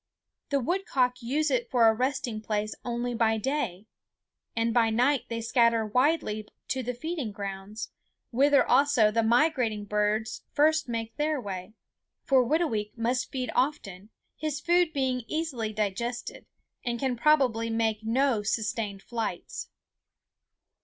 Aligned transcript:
The 0.49 0.59
woodcock 0.59 1.21
use 1.21 1.51
it 1.51 1.69
for 1.69 1.87
a 1.87 1.93
resting 1.93 2.41
place 2.41 2.73
only 2.83 3.13
by 3.13 3.37
day, 3.37 3.85
and 4.55 4.73
by 4.73 4.89
night 4.89 5.25
they 5.29 5.41
scatter 5.41 5.85
widely 5.85 6.47
to 6.69 6.81
the 6.81 6.95
feeding 6.95 7.31
grounds, 7.31 7.91
whither 8.31 8.67
also 8.67 9.11
the 9.11 9.21
migrating 9.21 9.85
birds 9.85 10.41
first 10.53 10.89
make 10.89 11.15
their 11.17 11.39
way; 11.39 11.75
for 12.23 12.43
Whitooweek 12.43 12.97
must 12.97 13.29
feed 13.31 13.51
often, 13.53 14.09
his 14.35 14.59
food 14.59 14.91
being 14.91 15.21
easily 15.27 15.71
digested, 15.71 16.47
and 16.83 16.97
can 16.99 17.15
probably 17.15 17.69
make 17.69 18.03
no 18.03 18.41
sustained 18.41 19.03
flights. 19.03 19.69